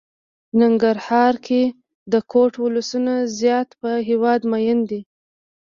ننګرهار 0.59 1.33
کې 1.45 1.61
د 2.11 2.13
کوټ 2.31 2.53
ولسونه 2.63 3.13
زيات 3.39 3.69
په 3.81 3.91
هېواد 4.09 4.41
ميئن 4.51 4.79
دي. 4.89 5.01